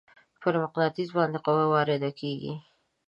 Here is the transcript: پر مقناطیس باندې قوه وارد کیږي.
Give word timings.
پر 0.41 0.53
مقناطیس 0.63 1.09
باندې 1.17 1.37
قوه 1.45 1.65
وارد 1.73 2.03
کیږي. 2.19 2.53